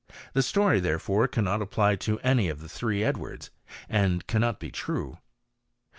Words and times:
The 0.33 0.41
story, 0.41 0.79
therefore, 0.79 1.27
cannot 1.27 1.61
apply 1.61 1.95
to 1.97 2.17
any 2.21 2.49
of 2.49 2.59
the 2.59 2.67
three 2.67 3.03
Edwards, 3.03 3.51
and 3.87 4.25
cannot 4.25 4.59
be 4.59 4.71
true. 4.71 5.19